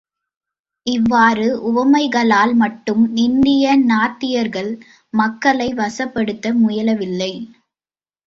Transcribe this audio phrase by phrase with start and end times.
[0.87, 4.71] இவ்வாறு உவமைகளால் மட்டும் இந்திய நாத்திகர்கள்
[5.13, 7.31] மக்களை வசப்படுத்த முயலவில்லை.